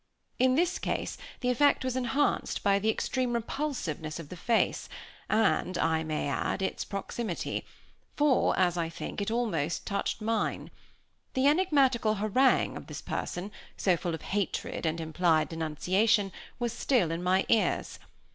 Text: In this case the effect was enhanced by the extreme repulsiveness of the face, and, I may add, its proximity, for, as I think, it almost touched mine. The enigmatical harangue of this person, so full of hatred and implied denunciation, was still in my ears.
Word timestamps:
In 0.39 0.55
this 0.55 0.79
case 0.79 1.15
the 1.41 1.51
effect 1.51 1.85
was 1.85 1.95
enhanced 1.95 2.63
by 2.63 2.79
the 2.79 2.89
extreme 2.89 3.33
repulsiveness 3.33 4.17
of 4.17 4.29
the 4.29 4.35
face, 4.35 4.89
and, 5.29 5.77
I 5.77 6.01
may 6.01 6.27
add, 6.27 6.63
its 6.63 6.83
proximity, 6.83 7.65
for, 8.15 8.57
as 8.57 8.77
I 8.77 8.89
think, 8.89 9.21
it 9.21 9.29
almost 9.29 9.85
touched 9.85 10.19
mine. 10.19 10.71
The 11.35 11.45
enigmatical 11.45 12.15
harangue 12.15 12.77
of 12.77 12.87
this 12.87 13.03
person, 13.03 13.51
so 13.77 13.95
full 13.95 14.15
of 14.15 14.23
hatred 14.33 14.87
and 14.87 14.99
implied 14.99 15.49
denunciation, 15.49 16.31
was 16.57 16.73
still 16.73 17.11
in 17.11 17.21
my 17.21 17.45
ears. 17.47 17.99